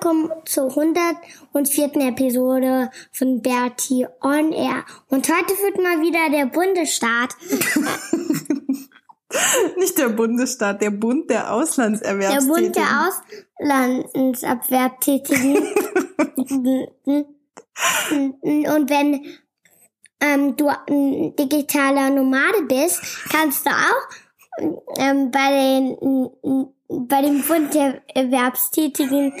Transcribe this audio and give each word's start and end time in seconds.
Willkommen 0.00 0.32
zur 0.46 0.68
104. 0.70 1.94
Episode 2.08 2.90
von 3.12 3.42
Bertie 3.42 4.06
on 4.22 4.50
Air. 4.50 4.86
Und 5.08 5.28
heute 5.28 5.52
wird 5.62 5.76
mal 5.76 6.00
wieder 6.00 6.30
der 6.30 6.46
Bundesstaat. 6.46 7.36
Nicht 9.76 9.98
der 9.98 10.08
Bundesstaat, 10.08 10.80
der 10.80 10.88
Bund 10.90 11.28
der 11.28 11.40
Der 11.40 11.52
Auslandserwerbstätigen. 11.52 12.48
Bund 12.48 12.74
der 12.76 13.12
Auslandserwerbstätigen. 13.60 15.56
Und 18.72 18.88
wenn 18.88 19.26
ähm, 20.20 20.56
du 20.56 20.68
ein 20.68 21.36
digitaler 21.36 22.08
Nomade 22.08 22.62
bist, 22.62 23.02
kannst 23.28 23.66
du 23.66 23.70
auch 23.70 24.08
ähm, 24.98 25.30
bei 25.30 25.50
den 25.50 25.94
bei 26.90 27.22
dem 27.22 27.42
Bund 27.42 27.72
der 27.72 28.02
Erwerbstätigen 28.14 29.32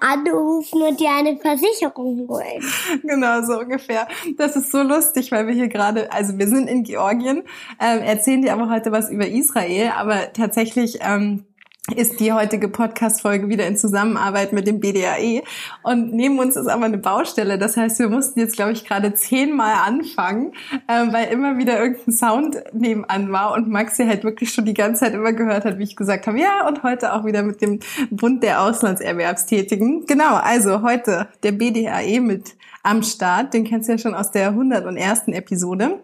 anrufen 0.00 0.82
und 0.82 1.00
dir 1.00 1.10
eine 1.10 1.36
Versicherung 1.38 2.28
holen. 2.28 2.62
Genau, 3.02 3.42
so 3.42 3.58
ungefähr. 3.58 4.06
Das 4.36 4.54
ist 4.54 4.70
so 4.70 4.82
lustig, 4.82 5.32
weil 5.32 5.46
wir 5.46 5.54
hier 5.54 5.68
gerade, 5.68 6.12
also 6.12 6.38
wir 6.38 6.46
sind 6.46 6.68
in 6.68 6.84
Georgien, 6.84 7.42
ähm, 7.80 8.00
erzählen 8.00 8.42
dir 8.42 8.52
aber 8.52 8.70
heute 8.70 8.92
was 8.92 9.10
über 9.10 9.26
Israel, 9.26 9.92
aber 9.96 10.32
tatsächlich 10.32 10.98
ähm, 11.00 11.44
ist 11.92 12.18
die 12.18 12.32
heutige 12.32 12.68
Podcast-Folge 12.68 13.50
wieder 13.50 13.66
in 13.66 13.76
Zusammenarbeit 13.76 14.54
mit 14.54 14.66
dem 14.66 14.80
BDAE 14.80 15.42
und 15.82 16.14
neben 16.14 16.38
uns 16.38 16.56
ist 16.56 16.66
aber 16.66 16.86
eine 16.86 16.96
Baustelle. 16.96 17.58
Das 17.58 17.76
heißt, 17.76 17.98
wir 17.98 18.08
mussten 18.08 18.40
jetzt, 18.40 18.56
glaube 18.56 18.72
ich, 18.72 18.86
gerade 18.86 19.12
zehnmal 19.14 19.74
anfangen, 19.86 20.52
ähm, 20.88 21.12
weil 21.12 21.28
immer 21.28 21.58
wieder 21.58 21.78
irgendein 21.78 22.14
Sound 22.14 22.56
nebenan 22.72 23.30
war 23.32 23.52
und 23.52 23.68
Maxi 23.68 24.06
halt 24.06 24.24
wirklich 24.24 24.52
schon 24.52 24.64
die 24.64 24.72
ganze 24.72 25.04
Zeit 25.04 25.12
immer 25.12 25.34
gehört 25.34 25.66
hat, 25.66 25.78
wie 25.78 25.84
ich 25.84 25.94
gesagt 25.94 26.26
habe, 26.26 26.40
ja, 26.40 26.66
und 26.66 26.82
heute 26.82 27.12
auch 27.12 27.26
wieder 27.26 27.42
mit 27.42 27.60
dem 27.60 27.80
Bund 28.10 28.42
der 28.42 28.62
Auslandserwerbstätigen. 28.62 30.06
Genau, 30.06 30.36
also 30.36 30.80
heute 30.80 31.28
der 31.42 31.52
BDAE 31.52 32.20
mit 32.20 32.56
am 32.82 33.02
Start. 33.02 33.52
Den 33.52 33.64
kennst 33.64 33.88
du 33.88 33.92
ja 33.92 33.98
schon 33.98 34.14
aus 34.14 34.30
der 34.30 34.48
101. 34.48 35.28
Episode. 35.28 36.02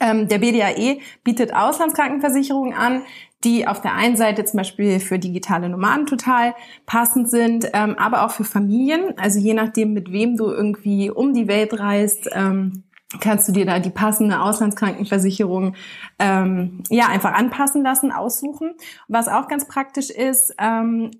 Ähm, 0.00 0.28
der 0.28 0.38
BDAE 0.38 0.98
bietet 1.22 1.54
Auslandskrankenversicherungen 1.54 2.74
an, 2.74 3.02
die 3.44 3.66
auf 3.66 3.80
der 3.80 3.94
einen 3.94 4.16
Seite 4.16 4.44
zum 4.44 4.58
Beispiel 4.58 5.00
für 5.00 5.18
digitale 5.18 5.68
Nomaden 5.68 6.06
total 6.06 6.54
passend 6.86 7.30
sind, 7.30 7.68
ähm, 7.72 7.96
aber 7.98 8.24
auch 8.24 8.30
für 8.30 8.44
Familien. 8.44 9.14
Also 9.18 9.38
je 9.38 9.54
nachdem, 9.54 9.92
mit 9.92 10.12
wem 10.12 10.36
du 10.36 10.46
irgendwie 10.46 11.10
um 11.10 11.34
die 11.34 11.48
Welt 11.48 11.78
reist, 11.78 12.28
ähm, 12.32 12.84
kannst 13.20 13.48
du 13.48 13.52
dir 13.52 13.66
da 13.66 13.78
die 13.78 13.90
passende 13.90 14.40
Auslandskrankenversicherung 14.40 15.74
ähm, 16.18 16.82
ja 16.88 17.08
einfach 17.08 17.32
anpassen 17.32 17.82
lassen, 17.82 18.12
aussuchen. 18.12 18.74
Was 19.08 19.28
auch 19.28 19.48
ganz 19.48 19.66
praktisch 19.66 20.10
ist, 20.10 20.54
ähm, 20.58 21.10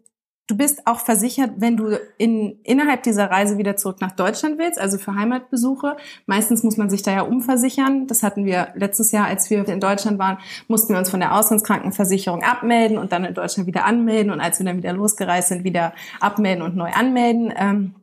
Du 0.53 0.59
bist 0.59 0.87
auch 0.87 1.01
versichert, 1.01 1.53
wenn 1.57 1.79
du 1.79 1.99
in, 2.19 2.59
innerhalb 2.63 3.05
dieser 3.05 3.31
Reise 3.31 3.57
wieder 3.57 3.75
zurück 3.79 4.03
nach 4.03 4.13
Deutschland 4.13 4.59
willst, 4.59 4.79
also 4.79 4.99
für 4.99 5.15
Heimatbesuche. 5.15 5.97
Meistens 6.27 6.63
muss 6.63 6.77
man 6.77 6.91
sich 6.91 7.03
da 7.03 7.11
ja 7.11 7.23
umversichern. 7.23 8.07
Das 8.07 8.23
hatten 8.23 8.45
wir 8.45 8.69
letztes 8.75 9.13
Jahr, 9.13 9.25
als 9.25 9.49
wir 9.49 9.67
in 9.67 9.81
Deutschland 9.81 10.19
waren, 10.19 10.37
mussten 10.69 10.93
wir 10.93 10.99
uns 10.99 11.09
von 11.09 11.21
der 11.21 11.35
Auslandskrankenversicherung 11.35 12.43
abmelden 12.43 12.99
und 12.99 13.13
dann 13.13 13.25
in 13.25 13.33
Deutschland 13.33 13.67
wieder 13.67 13.87
anmelden 13.87 14.31
und 14.31 14.43
als 14.43 14.59
wir 14.59 14.67
dann 14.67 14.77
wieder 14.77 14.93
losgereist 14.93 15.49
sind, 15.49 15.65
wieder 15.65 15.95
abmelden 16.21 16.63
und 16.63 16.77
neu 16.77 16.91
anmelden. 16.91 17.51
Ähm, 17.57 17.95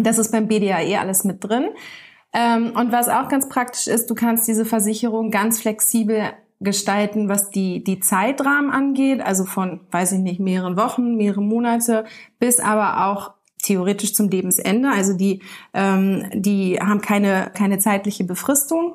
das 0.00 0.16
ist 0.16 0.32
beim 0.32 0.48
BDAE 0.48 0.98
alles 0.98 1.24
mit 1.24 1.44
drin. 1.44 1.68
Ähm, 2.32 2.72
und 2.76 2.92
was 2.92 3.10
auch 3.10 3.28
ganz 3.28 3.46
praktisch 3.50 3.88
ist, 3.88 4.08
du 4.08 4.14
kannst 4.14 4.48
diese 4.48 4.64
Versicherung 4.64 5.30
ganz 5.30 5.60
flexibel 5.60 6.30
gestalten, 6.60 7.28
was 7.28 7.50
die, 7.50 7.82
die 7.82 8.00
Zeitrahmen 8.00 8.70
angeht, 8.70 9.20
also 9.22 9.44
von, 9.44 9.80
weiß 9.90 10.12
ich 10.12 10.20
nicht, 10.20 10.40
mehreren 10.40 10.76
Wochen, 10.76 11.16
mehrere 11.16 11.42
Monate, 11.42 12.04
bis 12.38 12.60
aber 12.60 13.06
auch 13.06 13.32
theoretisch 13.62 14.14
zum 14.14 14.28
Lebensende. 14.28 14.90
Also 14.90 15.14
die, 15.16 15.42
ähm, 15.74 16.26
die 16.34 16.78
haben 16.80 17.00
keine, 17.00 17.50
keine 17.54 17.78
zeitliche 17.78 18.24
Befristung 18.24 18.94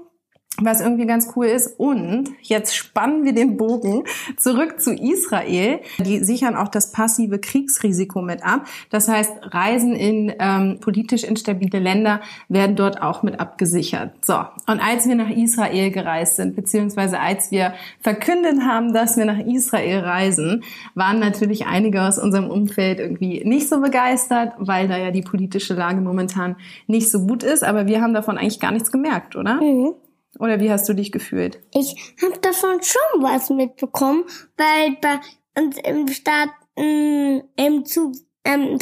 was 0.61 0.81
irgendwie 0.81 1.05
ganz 1.05 1.33
cool 1.35 1.47
ist. 1.47 1.79
Und 1.79 2.29
jetzt 2.41 2.75
spannen 2.75 3.23
wir 3.23 3.33
den 3.33 3.57
Bogen 3.57 4.03
zurück 4.37 4.79
zu 4.79 4.93
Israel. 4.93 5.79
Die 5.99 6.19
sichern 6.19 6.55
auch 6.55 6.69
das 6.69 6.91
passive 6.91 7.39
Kriegsrisiko 7.39 8.21
mit 8.21 8.43
ab. 8.43 8.65
Das 8.89 9.07
heißt, 9.07 9.31
Reisen 9.41 9.93
in 9.93 10.33
ähm, 10.39 10.79
politisch 10.79 11.23
instabile 11.23 11.79
Länder 11.79 12.21
werden 12.47 12.75
dort 12.75 13.01
auch 13.01 13.23
mit 13.23 13.39
abgesichert. 13.39 14.11
So, 14.23 14.35
und 14.67 14.79
als 14.79 15.07
wir 15.07 15.15
nach 15.15 15.29
Israel 15.29 15.91
gereist 15.91 16.37
sind, 16.37 16.55
beziehungsweise 16.55 17.19
als 17.19 17.51
wir 17.51 17.73
verkündet 18.01 18.61
haben, 18.61 18.93
dass 18.93 19.17
wir 19.17 19.25
nach 19.25 19.39
Israel 19.39 19.99
reisen, 19.99 20.63
waren 20.93 21.19
natürlich 21.19 21.65
einige 21.65 22.03
aus 22.03 22.17
unserem 22.17 22.49
Umfeld 22.49 22.99
irgendwie 22.99 23.43
nicht 23.43 23.67
so 23.67 23.81
begeistert, 23.81 24.53
weil 24.57 24.87
da 24.87 24.97
ja 24.97 25.11
die 25.11 25.21
politische 25.21 25.73
Lage 25.73 26.01
momentan 26.01 26.55
nicht 26.87 27.11
so 27.11 27.25
gut 27.25 27.43
ist. 27.43 27.63
Aber 27.63 27.87
wir 27.87 28.01
haben 28.01 28.13
davon 28.13 28.37
eigentlich 28.37 28.59
gar 28.59 28.71
nichts 28.71 28.91
gemerkt, 28.91 29.35
oder? 29.35 29.55
Mhm. 29.55 29.93
Oder 30.39 30.59
wie 30.59 30.71
hast 30.71 30.87
du 30.89 30.93
dich 30.93 31.11
gefühlt? 31.11 31.59
Ich 31.73 32.15
habe 32.21 32.39
davon 32.39 32.81
schon 32.81 33.23
was 33.23 33.49
mitbekommen, 33.49 34.23
weil 34.57 34.97
bei 35.01 35.19
uns 35.57 35.77
im 35.83 36.07
Staat 36.07 36.49
mh, 36.77 37.43
im 37.55 37.85
Zug 37.85 38.13
ähm, 38.45 38.77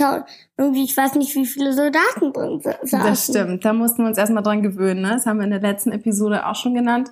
irgendwie, 0.58 0.84
ich 0.84 0.96
weiß 0.96 1.16
nicht, 1.16 1.34
wie 1.36 1.46
viele 1.46 1.74
Soldaten 1.74 2.34
drin 2.34 2.60
saßen. 2.62 3.00
Das 3.00 3.26
stimmt. 3.26 3.64
Da 3.64 3.72
mussten 3.72 4.04
wir 4.04 4.10
uns 4.10 4.18
erstmal 4.18 4.44
dran 4.44 4.62
gewöhnen. 4.62 5.02
Ne? 5.02 5.12
Das 5.12 5.26
haben 5.26 5.38
wir 5.38 5.46
in 5.46 5.52
der 5.52 5.62
letzten 5.62 5.92
Episode 5.92 6.46
auch 6.46 6.56
schon 6.56 6.74
genannt. 6.74 7.10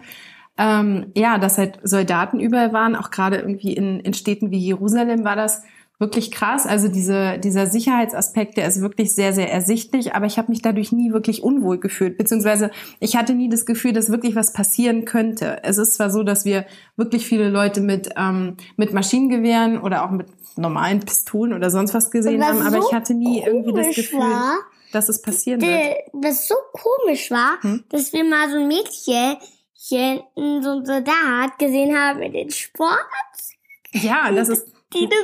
Ähm, 0.57 1.11
ja, 1.15 1.37
dass 1.37 1.57
halt 1.57 1.79
Soldaten 1.83 2.39
überall 2.39 2.73
waren, 2.73 2.97
auch 2.97 3.09
gerade 3.09 3.37
irgendwie 3.37 3.73
in, 3.73 4.01
in 4.01 4.13
Städten 4.13 4.51
wie 4.51 4.59
Jerusalem 4.59 5.23
war 5.23 5.37
das 5.37 5.63
wirklich 6.01 6.31
krass. 6.31 6.65
Also 6.65 6.87
diese, 6.89 7.37
dieser 7.37 7.67
Sicherheitsaspekt, 7.67 8.57
der 8.57 8.67
ist 8.67 8.81
wirklich 8.81 9.13
sehr, 9.15 9.33
sehr 9.33 9.49
ersichtlich, 9.51 10.15
aber 10.15 10.25
ich 10.25 10.37
habe 10.37 10.51
mich 10.51 10.61
dadurch 10.61 10.91
nie 10.91 11.13
wirklich 11.13 11.43
unwohl 11.43 11.77
gefühlt, 11.79 12.17
beziehungsweise 12.17 12.71
ich 12.99 13.15
hatte 13.15 13.33
nie 13.33 13.47
das 13.47 13.65
Gefühl, 13.67 13.93
dass 13.93 14.09
wirklich 14.09 14.35
was 14.35 14.51
passieren 14.51 15.05
könnte. 15.05 15.59
Es 15.63 15.77
ist 15.77 15.93
zwar 15.93 16.09
so, 16.09 16.23
dass 16.23 16.43
wir 16.43 16.65
wirklich 16.97 17.25
viele 17.25 17.49
Leute 17.49 17.81
mit, 17.81 18.09
ähm, 18.17 18.57
mit 18.75 18.93
Maschinengewehren 18.93 19.79
oder 19.79 20.03
auch 20.03 20.11
mit 20.11 20.27
normalen 20.57 20.99
Pistolen 20.99 21.53
oder 21.53 21.69
sonst 21.69 21.93
was 21.93 22.11
gesehen 22.11 22.43
haben, 22.43 22.61
aber 22.61 22.81
so 22.81 22.87
ich 22.89 22.93
hatte 22.93 23.13
nie 23.13 23.41
irgendwie 23.45 23.71
das 23.71 23.95
Gefühl, 23.95 24.19
war, 24.19 24.57
dass 24.91 25.07
es 25.07 25.21
passieren 25.21 25.61
wird. 25.61 25.97
Das 26.13 26.47
so 26.47 26.55
komisch 26.73 27.31
war, 27.31 27.61
Hm? 27.61 27.83
dass 27.89 28.11
wir 28.11 28.25
mal 28.25 28.49
so 28.49 28.57
ein 28.57 28.67
Mädchen, 28.67 29.37
so 29.75 29.95
ein 30.41 30.85
Soldat 30.85 31.59
gesehen 31.59 31.95
haben 31.95 32.19
mit 32.19 32.33
den 32.33 32.49
Sport, 32.49 32.89
Ja, 33.93 34.31
das 34.31 34.49
ist 34.49 34.67
die 34.93 35.07
du 35.07 35.15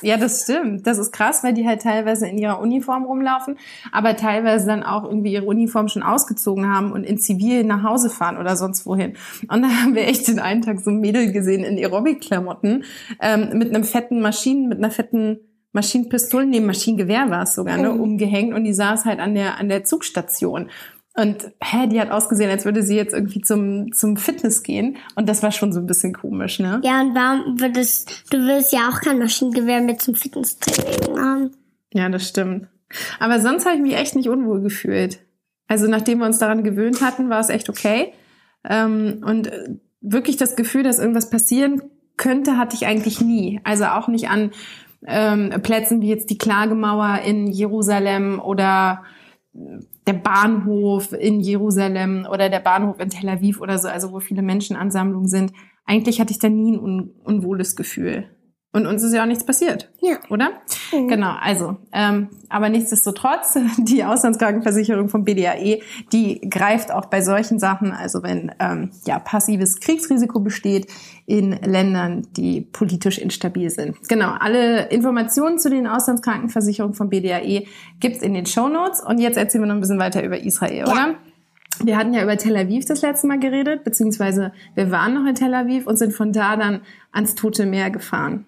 Ja, 0.00 0.16
das 0.16 0.42
stimmt. 0.44 0.86
Das 0.86 0.98
ist 0.98 1.12
krass, 1.12 1.42
weil 1.42 1.54
die 1.54 1.66
halt 1.66 1.82
teilweise 1.82 2.28
in 2.28 2.38
ihrer 2.38 2.60
Uniform 2.60 3.04
rumlaufen, 3.04 3.58
aber 3.90 4.16
teilweise 4.16 4.66
dann 4.66 4.84
auch 4.84 5.02
irgendwie 5.04 5.32
ihre 5.32 5.44
Uniform 5.44 5.88
schon 5.88 6.04
ausgezogen 6.04 6.72
haben 6.72 6.92
und 6.92 7.02
in 7.02 7.18
Zivil 7.18 7.64
nach 7.64 7.82
Hause 7.82 8.08
fahren 8.08 8.38
oder 8.38 8.54
sonst 8.54 8.86
wohin. 8.86 9.16
Und 9.50 9.62
da 9.62 9.68
haben 9.68 9.94
wir 9.96 10.06
echt 10.06 10.28
den 10.28 10.38
einen 10.38 10.62
Tag 10.62 10.78
so 10.80 10.90
ein 10.90 11.00
Mädel 11.00 11.32
gesehen 11.32 11.64
in 11.64 11.76
Aerobic-Klamotten 11.78 12.84
ähm, 13.20 13.58
mit 13.58 13.74
einem 13.74 13.82
fetten 13.82 14.20
Maschinen, 14.20 14.68
mit 14.68 14.78
einer 14.78 14.92
fetten 14.92 15.40
Maschinenpistole, 15.72 16.46
nee, 16.46 16.60
Maschinengewehr 16.60 17.28
war 17.30 17.42
es 17.42 17.54
sogar, 17.54 17.76
ne, 17.76 17.92
Mhm. 17.92 18.00
umgehängt 18.00 18.54
und 18.54 18.64
die 18.64 18.72
saß 18.74 19.04
halt 19.04 19.18
an 19.20 19.34
der, 19.34 19.58
an 19.58 19.68
der 19.68 19.84
Zugstation. 19.84 20.70
Und 21.18 21.50
hä, 21.60 21.88
die 21.88 22.00
hat 22.00 22.12
ausgesehen, 22.12 22.48
als 22.48 22.64
würde 22.64 22.84
sie 22.84 22.94
jetzt 22.94 23.12
irgendwie 23.12 23.40
zum, 23.40 23.92
zum 23.92 24.16
Fitness 24.16 24.62
gehen. 24.62 24.98
Und 25.16 25.28
das 25.28 25.42
war 25.42 25.50
schon 25.50 25.72
so 25.72 25.80
ein 25.80 25.86
bisschen 25.86 26.12
komisch, 26.12 26.60
ne? 26.60 26.80
Ja, 26.84 27.00
und 27.00 27.16
warum 27.16 27.60
würdest, 27.60 28.24
du 28.30 28.38
willst 28.46 28.72
ja 28.72 28.88
auch 28.88 29.00
kein 29.00 29.18
Maschinengewehr 29.18 29.80
mit 29.80 30.00
zum 30.00 30.14
Fitnesstraining 30.14 31.18
haben. 31.18 31.50
Ja, 31.92 32.08
das 32.08 32.28
stimmt. 32.28 32.68
Aber 33.18 33.40
sonst 33.40 33.66
habe 33.66 33.74
ich 33.74 33.82
mich 33.82 33.96
echt 33.96 34.14
nicht 34.14 34.28
unwohl 34.28 34.60
gefühlt. 34.60 35.18
Also 35.66 35.88
nachdem 35.88 36.20
wir 36.20 36.26
uns 36.26 36.38
daran 36.38 36.62
gewöhnt 36.62 37.02
hatten, 37.02 37.28
war 37.28 37.40
es 37.40 37.48
echt 37.48 37.68
okay. 37.68 38.12
Ähm, 38.62 39.24
und 39.26 39.48
äh, 39.48 39.74
wirklich 40.00 40.36
das 40.36 40.54
Gefühl, 40.54 40.84
dass 40.84 41.00
irgendwas 41.00 41.30
passieren 41.30 41.82
könnte, 42.16 42.58
hatte 42.58 42.76
ich 42.76 42.86
eigentlich 42.86 43.20
nie. 43.20 43.60
Also 43.64 43.86
auch 43.86 44.06
nicht 44.06 44.30
an 44.30 44.52
ähm, 45.04 45.50
Plätzen 45.64 46.00
wie 46.00 46.10
jetzt 46.10 46.30
die 46.30 46.38
Klagemauer 46.38 47.22
in 47.24 47.48
Jerusalem 47.48 48.40
oder 48.40 49.02
der 50.06 50.12
Bahnhof 50.14 51.12
in 51.12 51.40
Jerusalem 51.40 52.26
oder 52.30 52.48
der 52.48 52.60
Bahnhof 52.60 52.98
in 53.00 53.10
Tel 53.10 53.28
Aviv 53.28 53.60
oder 53.60 53.78
so, 53.78 53.88
also 53.88 54.12
wo 54.12 54.20
viele 54.20 54.42
Menschenansammlungen 54.42 55.28
sind. 55.28 55.52
Eigentlich 55.84 56.20
hatte 56.20 56.32
ich 56.32 56.38
da 56.38 56.48
nie 56.48 56.72
ein 56.72 56.78
un 56.78 57.10
unwohles 57.24 57.76
Gefühl. 57.76 58.24
Und 58.70 58.86
uns 58.86 59.02
ist 59.02 59.14
ja 59.14 59.22
auch 59.22 59.26
nichts 59.26 59.46
passiert. 59.46 59.90
Ja. 60.00 60.18
Oder? 60.28 60.50
Mhm. 60.92 61.08
Genau, 61.08 61.34
also, 61.40 61.78
ähm, 61.92 62.28
aber 62.50 62.68
nichtsdestotrotz, 62.68 63.56
die 63.78 64.04
Auslandskrankenversicherung 64.04 65.08
vom 65.08 65.24
BDAE, 65.24 65.80
die 66.12 66.40
greift 66.50 66.92
auch 66.92 67.06
bei 67.06 67.22
solchen 67.22 67.58
Sachen, 67.58 67.92
also 67.92 68.22
wenn 68.22 68.52
ähm, 68.60 68.90
ja 69.06 69.18
passives 69.20 69.80
Kriegsrisiko 69.80 70.40
besteht 70.40 70.86
in 71.24 71.52
Ländern, 71.52 72.26
die 72.36 72.60
politisch 72.60 73.16
instabil 73.18 73.70
sind. 73.70 73.96
Genau, 74.08 74.34
alle 74.38 74.88
Informationen 74.90 75.58
zu 75.58 75.70
den 75.70 75.86
Auslandskrankenversicherungen 75.86 76.94
vom 76.94 77.08
BDAE 77.08 77.64
gibt's 78.00 78.20
in 78.22 78.34
den 78.34 78.44
Show 78.44 78.68
Notes. 78.68 79.02
Und 79.02 79.18
jetzt 79.18 79.38
erzählen 79.38 79.64
wir 79.64 79.68
noch 79.68 79.76
ein 79.76 79.80
bisschen 79.80 79.98
weiter 79.98 80.22
über 80.22 80.38
Israel, 80.38 80.84
Ja. 80.86 80.92
oder? 80.92 81.14
Wir 81.84 81.96
hatten 81.96 82.12
ja 82.12 82.22
über 82.22 82.36
Tel 82.36 82.56
Aviv 82.56 82.84
das 82.86 83.02
letzte 83.02 83.28
Mal 83.28 83.38
geredet, 83.38 83.84
beziehungsweise 83.84 84.52
wir 84.74 84.90
waren 84.90 85.14
noch 85.14 85.26
in 85.26 85.34
Tel 85.36 85.54
Aviv 85.54 85.86
und 85.86 85.96
sind 85.96 86.12
von 86.12 86.32
da 86.32 86.56
dann 86.56 86.80
ans 87.12 87.34
Tote 87.34 87.66
Meer 87.66 87.90
gefahren. 87.90 88.46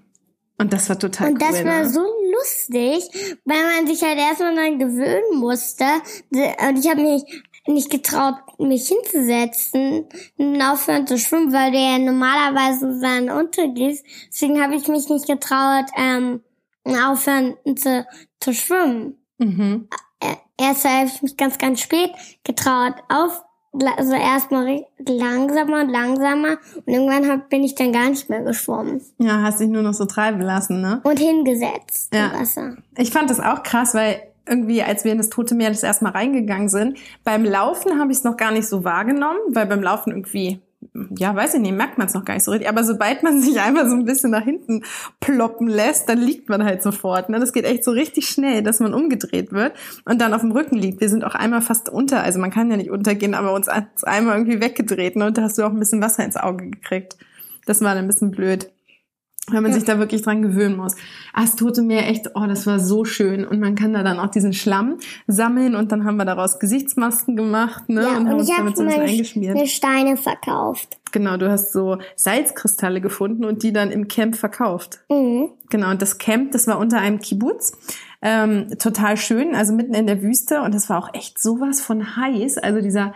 Und 0.61 0.73
das 0.75 0.89
war 0.91 0.99
total 0.99 1.29
Und 1.33 1.43
cool. 1.43 1.49
das 1.49 1.65
war 1.65 1.83
ne? 1.83 1.89
so 1.89 2.01
lustig, 2.33 3.39
weil 3.47 3.63
man 3.65 3.87
sich 3.87 4.03
halt 4.03 4.19
erstmal 4.19 4.55
daran 4.55 4.79
gewöhnen 4.79 5.39
musste. 5.39 5.85
Und 6.31 6.79
ich 6.79 6.89
habe 6.91 7.01
mich 7.01 7.23
nicht 7.67 7.91
getraut, 7.91 8.35
mich 8.59 8.89
hinzusetzen 8.89 10.07
und 10.37 10.61
aufhören 10.63 11.07
zu 11.07 11.19
schwimmen, 11.19 11.53
weil 11.53 11.73
der 11.73 11.81
ja 11.93 11.99
normalerweise 11.99 12.99
dann 13.01 13.31
untergehst. 13.31 14.05
Deswegen 14.31 14.63
habe 14.63 14.75
ich 14.75 14.87
mich 14.89 15.09
nicht 15.09 15.27
getraut, 15.27 15.87
ähm, 15.97 16.43
aufhören 16.85 17.57
zu, 17.77 18.07
zu 18.41 18.53
schwimmen. 18.53 19.17
Mhm. 19.39 19.89
Ä- 20.23 20.37
Erst 20.59 20.85
habe 20.85 21.07
ich 21.07 21.23
mich 21.23 21.37
ganz, 21.39 21.57
ganz 21.57 21.81
spät 21.81 22.11
getraut 22.45 22.95
auf, 23.09 23.43
also 23.73 24.13
erstmal 24.15 24.85
langsamer 25.07 25.81
und 25.83 25.89
langsamer 25.91 26.59
und 26.75 26.89
irgendwann 26.89 27.29
hab, 27.31 27.49
bin 27.51 27.63
ich 27.63 27.75
dann 27.75 27.93
gar 27.93 28.09
nicht 28.11 28.29
mehr 28.29 28.43
geschwommen 28.43 29.01
Ja, 29.19 29.43
hast 29.43 29.61
dich 29.61 29.69
nur 29.69 29.83
noch 29.83 29.95
so 29.95 30.05
treiben 30.07 30.41
lassen, 30.41 30.81
ne? 30.81 31.01
und 31.05 31.19
hingesetzt 31.19 32.13
Ja. 32.15 32.27
im 32.27 32.41
Wasser. 32.41 32.77
Ich 32.97 33.11
fand 33.11 33.31
das 33.31 33.39
auch 33.41 33.63
krass, 33.63 33.95
weil 33.95 34.23
irgendwie, 34.47 34.83
als 34.83 35.05
wir 35.05 35.13
in 35.13 35.19
das 35.19 35.29
Tote 35.31 35.55
Meer 35.55 35.69
das 35.69 35.83
erste 35.85 36.03
Mal 36.05 36.11
reingegangen 36.11 36.69
sind, 36.69 36.99
beim 37.23 37.45
Laufen 37.45 38.01
habe 38.01 38.11
ich 38.11 38.19
es 38.19 38.25
noch 38.25 38.37
gar 38.37 38.51
nicht 38.51 38.67
so 38.67 38.83
wahrgenommen, 38.85 39.39
weil 39.49 39.67
beim 39.67 39.83
Laufen 39.83 40.11
irgendwie, 40.11 40.61
ja, 41.17 41.35
weiß 41.37 41.55
ich 41.55 41.61
nicht, 41.61 41.75
merkt 41.75 41.99
man 41.99 42.09
es 42.09 42.15
noch 42.15 42.25
gar 42.25 42.35
nicht 42.35 42.45
so 42.45 42.51
richtig. 42.51 42.69
Aber 42.69 42.83
sobald 42.85 43.23
man 43.23 43.41
sich 43.43 43.61
einmal 43.61 43.89
so 43.89 43.95
ein 43.95 44.05
bisschen 44.05 44.31
nach 44.31 44.45
hinten 44.45 44.83
ploppen 45.21 45.69
lässt, 45.69 46.09
dann 46.09 46.19
liegt 46.19 46.49
man 46.49 46.65
halt 46.65 46.83
sofort. 46.83 47.29
Ne? 47.29 47.39
Das 47.39 47.53
geht 47.53 47.65
echt 47.65 47.85
so 47.85 47.93
richtig 47.93 48.29
schnell, 48.29 48.63
dass 48.63 48.81
man 48.81 48.95
umgedreht 48.95 49.53
wird 49.53 49.73
und 50.05 50.21
dann 50.21 50.35
auf 50.35 50.41
dem 50.41 50.53
Rücken 50.53 50.77
liegt. 50.77 51.01
Wir 51.01 51.09
sind 51.09 51.25
auch 51.25 51.35
einmal 51.35 51.63
fast 51.63 51.89
unter, 51.89 52.23
also 52.23 52.41
man 52.41 52.51
kann 52.51 52.71
ja 52.71 52.77
nicht 52.77 52.91
untergehen, 52.91 53.35
aber 53.35 53.53
uns 53.55 53.69
hat's 53.69 54.05
einmal 54.05 54.37
irgendwie 54.37 54.61
weggedreht. 54.61 55.17
Ne? 55.17 55.27
Und 55.27 55.39
da 55.39 55.43
hast 55.43 55.59
du 55.59 55.65
auch 55.65 55.71
ein 55.71 55.79
bisschen 55.79 56.03
Wasser 56.03 56.25
ins 56.25 56.37
Auge 56.37 56.69
gekriegt. 56.69 57.17
Das 57.67 57.81
war 57.83 57.95
dann 57.95 58.05
ein 58.05 58.09
bisschen 58.09 58.31
blöd 58.31 58.71
wenn 59.53 59.63
man 59.63 59.73
sich 59.73 59.85
da 59.85 59.99
wirklich 59.99 60.23
dran 60.23 60.43
gewöhnen 60.43 60.77
muss. 60.77 60.95
Ah, 61.33 61.43
das 61.43 61.57
Tote 61.57 61.83
Meer, 61.83 62.09
echt, 62.09 62.31
oh, 62.35 62.47
das 62.47 62.67
war 62.67 62.79
so 62.79 63.05
schön. 63.05 63.45
Und 63.47 63.61
man 63.61 63.75
kann 63.75 63.93
da 63.93 64.03
dann 64.03 64.19
auch 64.19 64.31
diesen 64.31 64.53
Schlamm 64.53 64.99
sammeln 65.27 65.75
und 65.75 65.93
dann 65.93 66.05
haben 66.05 66.17
wir 66.17 66.25
daraus 66.25 66.59
Gesichtsmasken 66.59 67.37
gemacht, 67.37 67.89
ne? 67.89 68.03
Ja, 68.03 68.09
und 68.09 68.15
haben 68.15 68.27
und 68.29 68.41
uns 68.41 68.49
ich 68.49 68.55
habe 68.57 68.65
damit 68.65 68.77
so 68.77 68.83
ein 68.83 68.89
bisschen 68.89 69.03
eingeschmiert. 69.03 69.55
meine 69.55 69.67
Steine 69.69 70.17
verkauft. 70.17 70.99
Genau, 71.13 71.37
du 71.37 71.51
hast 71.51 71.73
so 71.73 71.99
Salzkristalle 72.17 73.01
gefunden 73.01 73.45
und 73.45 73.63
die 73.63 73.73
dann 73.73 73.91
im 73.91 74.09
Camp 74.09 74.37
verkauft. 74.37 75.01
Mhm. 75.09 75.51
Genau, 75.69 75.91
und 75.91 76.03
das 76.03 76.19
Camp, 76.19 76.53
das 76.53 76.67
war 76.67 76.79
unter 76.79 76.99
einem 76.99 77.19
Kibbutz. 77.21 77.73
Ähm, 78.23 78.69
total 78.79 79.17
schön, 79.17 79.55
also 79.55 79.73
mitten 79.73 79.95
in 79.95 80.07
der 80.07 80.23
Wüste. 80.23 80.61
Und 80.63 80.75
das 80.75 80.91
war 80.91 80.99
auch 81.03 81.15
echt 81.15 81.41
sowas 81.41 81.81
von 81.81 82.17
heiß. 82.17 82.59
Also 82.59 82.81
dieser, 82.81 83.15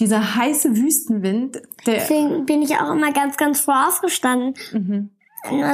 dieser 0.00 0.36
heiße 0.36 0.76
Wüstenwind, 0.76 1.60
der. 1.86 1.94
Deswegen 1.94 2.46
bin 2.46 2.62
ich 2.62 2.76
auch 2.76 2.92
immer 2.92 3.12
ganz, 3.12 3.36
ganz 3.36 3.60
vor 3.60 3.88
aufgestanden 3.88 4.54
Mhm. 4.72 5.10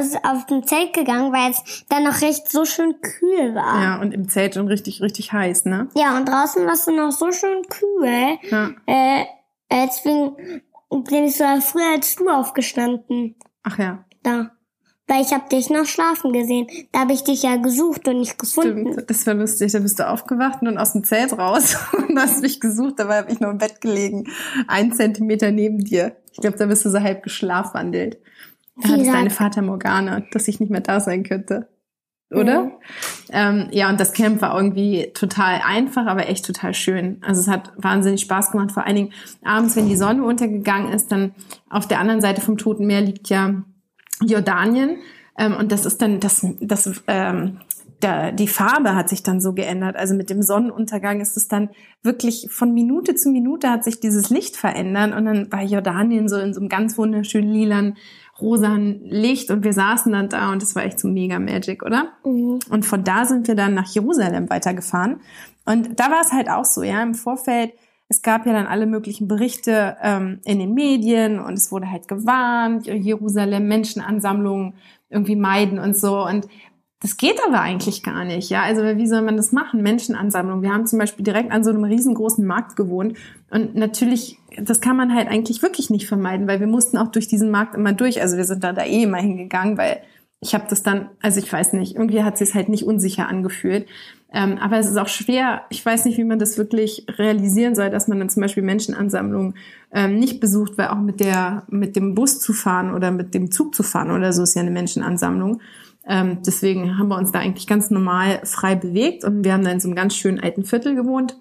Ist 0.01 0.25
auf 0.25 0.47
dem 0.47 0.67
Zelt 0.67 0.93
gegangen, 0.93 1.33
weil 1.33 1.51
es 1.51 1.85
dann 1.89 2.05
noch 2.05 2.21
recht 2.23 2.51
so 2.51 2.65
schön 2.65 3.01
kühl 3.01 3.55
war. 3.55 3.83
Ja, 3.83 4.01
und 4.01 4.13
im 4.13 4.29
Zelt 4.29 4.55
schon 4.55 4.69
richtig, 4.69 5.01
richtig 5.03 5.33
heiß, 5.33 5.65
ne? 5.67 5.89
Ja, 5.95 6.17
und 6.17 6.29
draußen 6.29 6.65
war 6.67 6.75
es 6.75 6.85
dann 6.85 6.97
noch 6.97 7.13
so 7.13 7.31
schön 7.33 7.63
kühl. 7.69 8.39
Ja. 8.51 8.71
Äh, 8.87 9.23
äh, 9.69 9.87
deswegen 9.87 10.37
bin 10.91 11.25
ich 11.25 11.37
so 11.37 11.45
früher 11.61 11.93
als 11.95 12.17
du 12.17 12.29
aufgestanden. 12.29 13.37
Ach 13.63 13.79
ja. 13.79 14.05
Da. 14.23 14.51
Weil 15.07 15.23
ich 15.23 15.33
habe 15.33 15.49
dich 15.49 15.71
noch 15.71 15.87
schlafen 15.87 16.33
gesehen. 16.33 16.69
Da 16.93 17.01
habe 17.01 17.13
ich 17.13 17.25
dich 17.25 17.43
ja 17.43 17.57
gesucht 17.57 18.07
und 18.07 18.21
nicht 18.21 18.39
gefunden. 18.39 18.93
Stimmt, 18.93 19.11
das 19.11 19.27
war 19.27 19.35
lustig. 19.35 19.73
Da 19.73 19.81
bist 19.81 19.99
du 19.99 20.09
aufgewacht 20.09 20.63
und 20.63 20.79
aus 20.79 20.93
dem 20.93 21.03
Zelt 21.03 21.37
raus 21.37 21.77
und 22.09 22.17
hast 22.17 22.43
mich 22.43 22.61
gesucht. 22.61 22.95
Dabei 22.99 23.19
habe 23.19 23.33
ich 23.33 23.41
noch 23.41 23.51
im 23.51 23.59
Bett 23.59 23.81
gelegen, 23.81 24.29
ein 24.69 24.93
Zentimeter 24.93 25.51
neben 25.51 25.79
dir. 25.79 26.17
Ich 26.33 26.39
glaube, 26.39 26.59
da 26.59 26.67
bist 26.67 26.85
du 26.85 26.91
so 26.91 27.01
halb 27.01 27.25
geschlafwandelt. 27.25 28.19
Da 28.82 28.88
Wie 28.88 28.93
hattest 28.93 29.06
gesagt- 29.06 29.19
deine 29.19 29.31
Vater 29.31 29.62
Morgana, 29.62 30.23
dass 30.32 30.49
ich 30.49 30.61
nicht 30.61 30.71
mehr 30.71 30.81
da 30.81 31.00
sein 31.00 31.23
könnte. 31.23 31.69
Oder? 32.32 32.71
Ähm, 33.32 33.67
ja, 33.73 33.91
und 33.91 33.99
das 33.99 34.12
Camp 34.12 34.41
war 34.41 34.55
irgendwie 34.56 35.11
total 35.15 35.62
einfach, 35.67 36.06
aber 36.06 36.29
echt 36.29 36.47
total 36.47 36.75
schön. 36.75 37.19
Also 37.27 37.41
es 37.41 37.49
hat 37.49 37.73
wahnsinnig 37.77 38.21
Spaß 38.21 38.53
gemacht. 38.53 38.71
Vor 38.71 38.87
allen 38.87 38.94
Dingen 38.94 39.12
abends, 39.43 39.75
wenn 39.75 39.88
die 39.88 39.97
Sonne 39.97 40.23
untergegangen 40.23 40.93
ist, 40.93 41.11
dann 41.11 41.35
auf 41.69 41.88
der 41.88 41.99
anderen 41.99 42.21
Seite 42.21 42.41
vom 42.41 42.56
Toten 42.56 42.87
Meer 42.87 43.00
liegt 43.00 43.31
ja 43.31 43.65
Jordanien. 44.25 44.99
Ähm, 45.38 45.56
und 45.56 45.73
das 45.73 45.85
ist 45.85 46.00
dann 46.03 46.21
das, 46.21 46.47
das 46.61 47.03
ähm, 47.09 47.59
da, 47.99 48.31
die 48.33 48.49
Farbe 48.49 48.94
hat 48.94 49.09
sich 49.09 49.23
dann 49.23 49.41
so 49.41 49.53
geändert. 49.53 49.97
Also 49.97 50.15
mit 50.15 50.31
dem 50.31 50.43
Sonnenuntergang 50.43 51.21
ist 51.21 51.37
es 51.37 51.49
dann 51.49 51.71
wirklich 52.03 52.49
von 52.50 52.73
Minute 52.73 53.15
zu 53.15 53.31
Minute 53.31 53.71
hat 53.71 53.85
sich 53.85 54.00
dieses 54.00 54.31
Licht 54.31 54.56
verändert 54.56 55.15
und 55.15 55.25
dann 55.26 55.53
war 55.53 55.62
Jordanien 55.62 56.29
so 56.29 56.37
in 56.37 56.55
so 56.55 56.61
einem 56.61 56.69
ganz 56.69 56.97
wunderschönen 56.97 57.53
lilan, 57.53 57.97
rosan 58.41 59.01
Licht 59.05 59.51
und 59.51 59.65
wir 59.65 59.73
saßen 59.73 60.13
dann 60.13 60.29
da 60.29 60.53
und 60.53 60.63
das 60.63 60.75
war 60.75 60.85
echt 60.85 60.99
so 60.99 61.09
mega 61.09 61.39
Magic, 61.39 61.83
oder? 61.83 62.13
Mhm. 62.25 62.59
Und 62.71 62.85
von 62.85 63.05
da 63.05 63.25
sind 63.25 63.49
wir 63.49 63.55
dann 63.55 63.75
nach 63.75 63.89
Jerusalem 63.89 64.51
weitergefahren. 64.51 65.21
Und 65.65 66.01
da 66.01 66.11
war 66.11 66.21
es 66.21 66.33
halt 66.33 66.51
auch 66.51 66.65
so, 66.65 66.83
ja, 66.83 67.03
im 67.03 67.15
Vorfeld, 67.15 67.73
es 68.09 68.23
gab 68.23 68.45
ja 68.45 68.53
dann 68.53 68.67
alle 68.67 68.87
möglichen 68.87 69.29
Berichte 69.29 69.97
ähm, 70.03 70.41
in 70.45 70.59
den 70.59 70.75
Medien 70.75 71.39
und 71.39 71.55
es 71.55 71.71
wurde 71.71 71.91
halt 71.91 72.09
gewarnt, 72.09 72.87
Jerusalem, 72.87 73.69
Menschenansammlungen 73.69 74.75
irgendwie 75.11 75.37
meiden 75.37 75.79
und 75.79 75.97
so. 75.97 76.25
Und 76.26 76.49
das 77.00 77.16
geht 77.16 77.38
aber 77.47 77.61
eigentlich 77.61 78.02
gar 78.02 78.25
nicht, 78.25 78.50
ja. 78.50 78.62
Also 78.62 78.83
wie 78.83 79.07
soll 79.07 79.23
man 79.23 79.37
das 79.38 79.52
machen? 79.52 79.83
Menschenansammlung. 79.83 80.61
Wir 80.61 80.73
haben 80.73 80.87
zum 80.87 80.99
Beispiel 80.99 81.25
direkt 81.25 81.50
an 81.50 81.64
so 81.64 81.71
einem 81.71 81.85
riesengroßen 81.85 82.47
Markt 82.47 82.76
gewohnt 82.76 83.16
und 83.50 83.75
natürlich, 83.75 84.38
das 84.59 84.80
kann 84.80 84.97
man 84.97 85.14
halt 85.14 85.28
eigentlich 85.28 85.62
wirklich 85.62 85.88
nicht 85.88 86.07
vermeiden, 86.07 86.47
weil 86.47 86.61
wir 86.61 86.66
mussten 86.66 86.99
auch 86.99 87.09
durch 87.09 87.26
diesen 87.26 87.50
Markt 87.50 87.75
immer 87.75 87.95
durch. 87.95 88.21
Also 88.21 88.37
wir 88.37 88.45
sind 88.45 88.62
da 88.62 88.73
da 88.73 88.85
eh 88.85 89.02
immer 89.02 89.19
hingegangen, 89.19 89.78
weil 89.78 90.02
ich 90.40 90.54
habe 90.54 90.64
das 90.69 90.83
dann, 90.83 91.09
also 91.21 91.38
ich 91.38 91.52
weiß 91.52 91.75
nicht, 91.75 91.97
irgendwie 91.97 92.23
hat 92.23 92.40
es 92.40 92.54
halt 92.54 92.69
nicht 92.69 92.85
unsicher 92.85 93.28
angefühlt. 93.28 93.87
Ähm, 94.33 94.59
aber 94.59 94.78
es 94.78 94.87
ist 94.87 94.97
auch 94.97 95.09
schwer, 95.09 95.62
ich 95.71 95.85
weiß 95.85 96.04
nicht, 96.04 96.16
wie 96.16 96.25
man 96.25 96.38
das 96.38 96.57
wirklich 96.57 97.04
realisieren 97.19 97.75
soll, 97.75 97.90
dass 97.90 98.09
man 98.09 98.19
dann 98.19 98.30
zum 98.30 98.42
Beispiel 98.42 98.62
Menschenansammlungen 98.62 99.54
ähm, 99.92 100.19
nicht 100.19 100.38
besucht, 100.38 100.78
weil 100.78 100.88
auch 100.88 101.00
mit 101.00 101.21
der, 101.21 101.64
mit 101.69 101.97
dem 101.97 102.14
Bus 102.14 102.38
zu 102.40 102.52
fahren 102.52 102.95
oder 102.95 103.11
mit 103.11 103.35
dem 103.35 103.50
Zug 103.50 103.75
zu 103.75 103.83
fahren 103.83 104.11
oder 104.11 104.33
so 104.33 104.42
ist 104.42 104.54
ja 104.54 104.62
eine 104.62 104.71
Menschenansammlung. 104.71 105.61
Ähm, 106.11 106.38
deswegen 106.45 106.99
haben 106.99 107.07
wir 107.07 107.17
uns 107.17 107.31
da 107.31 107.38
eigentlich 107.38 107.69
ganz 107.69 107.88
normal 107.90 108.40
frei 108.45 108.75
bewegt 108.75 109.23
und 109.23 109.45
wir 109.45 109.52
haben 109.52 109.62
da 109.62 109.71
in 109.71 109.79
so 109.79 109.87
einem 109.87 109.95
ganz 109.95 110.17
schönen 110.17 110.40
alten 110.40 110.64
Viertel 110.64 110.97
gewohnt, 110.97 111.38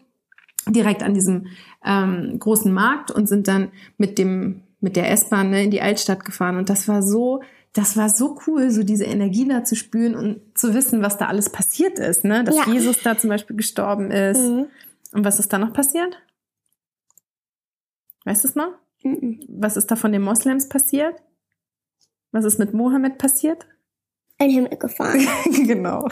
direkt 0.67 1.01
an 1.01 1.15
diesem 1.15 1.47
ähm, 1.83 2.37
großen 2.37 2.71
Markt 2.71 3.09
und 3.09 3.27
sind 3.27 3.47
dann 3.47 3.71
mit 3.97 4.19
dem 4.19 4.61
mit 4.79 4.95
der 4.95 5.11
S-Bahn 5.11 5.49
ne, 5.49 5.63
in 5.63 5.71
die 5.71 5.81
Altstadt 5.81 6.23
gefahren 6.23 6.57
und 6.57 6.69
das 6.69 6.87
war 6.87 7.01
so 7.01 7.41
das 7.73 7.97
war 7.97 8.09
so 8.09 8.37
cool, 8.47 8.69
so 8.69 8.83
diese 8.83 9.05
Energie 9.05 9.47
da 9.47 9.63
zu 9.63 9.75
spüren 9.75 10.15
und 10.15 10.57
zu 10.57 10.73
wissen, 10.73 11.01
was 11.01 11.17
da 11.17 11.27
alles 11.27 11.49
passiert 11.49 11.99
ist, 11.99 12.23
ne? 12.23 12.43
Dass 12.43 12.55
Ja. 12.55 12.71
Jesus 12.71 13.01
da 13.03 13.17
zum 13.17 13.29
Beispiel 13.29 13.55
gestorben 13.55 14.11
ist. 14.11 14.39
Mhm. 14.41 14.67
Und 15.13 15.25
was 15.25 15.39
ist 15.39 15.51
da 15.51 15.57
noch 15.57 15.73
passiert? 15.73 16.17
Weißt 18.25 18.43
du 18.43 18.47
es 18.47 18.55
noch? 18.55 18.71
Mhm. 19.03 19.39
Was 19.47 19.77
ist 19.77 19.91
da 19.91 19.95
von 19.95 20.11
den 20.11 20.21
Moslems 20.21 20.67
passiert? 20.67 21.15
Was 22.31 22.45
ist 22.45 22.59
mit 22.59 22.73
Mohammed 22.73 23.17
passiert? 23.17 23.67
In 24.39 24.47
den 24.47 24.51
Himmel 24.51 24.77
gefahren. 24.77 25.27
genau. 25.67 26.07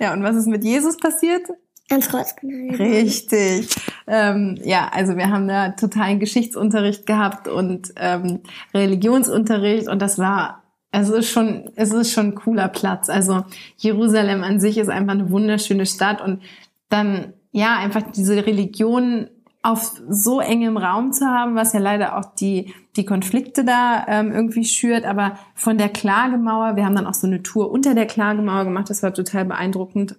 ja, 0.00 0.12
und 0.12 0.22
was 0.22 0.36
ist 0.36 0.46
mit 0.46 0.64
Jesus 0.64 0.96
passiert? 0.96 1.42
Ans 1.90 2.08
Kreuz 2.08 2.34
genagelt. 2.36 2.80
Richtig. 2.80 3.68
Ähm, 4.06 4.58
ja, 4.64 4.88
also 4.90 5.16
wir 5.16 5.28
haben 5.28 5.46
da 5.46 5.70
totalen 5.70 6.18
Geschichtsunterricht 6.18 7.06
gehabt 7.06 7.46
und 7.46 7.92
ähm, 7.96 8.40
Religionsunterricht 8.72 9.88
und 9.88 10.00
das 10.00 10.18
war, 10.18 10.62
es 10.92 11.10
ist 11.10 11.30
schon, 11.30 11.70
es 11.76 11.92
ist 11.92 12.12
schon 12.12 12.28
ein 12.28 12.34
cooler 12.34 12.68
Platz. 12.68 13.10
Also 13.10 13.44
Jerusalem 13.76 14.42
an 14.42 14.60
sich 14.60 14.78
ist 14.78 14.88
einfach 14.88 15.12
eine 15.12 15.30
wunderschöne 15.30 15.84
Stadt 15.84 16.22
und 16.22 16.42
dann 16.88 17.34
ja 17.52 17.76
einfach 17.76 18.02
diese 18.12 18.46
Religion 18.46 19.28
auf 19.64 20.00
so 20.08 20.40
engem 20.40 20.76
Raum 20.76 21.12
zu 21.12 21.26
haben, 21.26 21.54
was 21.56 21.72
ja 21.72 21.80
leider 21.80 22.18
auch 22.18 22.34
die, 22.34 22.74
die 22.96 23.06
Konflikte 23.06 23.64
da 23.64 24.04
ähm, 24.06 24.30
irgendwie 24.30 24.64
schürt. 24.66 25.04
Aber 25.06 25.38
von 25.54 25.78
der 25.78 25.88
Klagemauer, 25.88 26.76
wir 26.76 26.84
haben 26.84 26.94
dann 26.94 27.06
auch 27.06 27.14
so 27.14 27.26
eine 27.26 27.42
Tour 27.42 27.70
unter 27.70 27.94
der 27.94 28.06
Klagemauer 28.06 28.64
gemacht, 28.64 28.90
das 28.90 29.02
war 29.02 29.14
total 29.14 29.46
beeindruckend. 29.46 30.16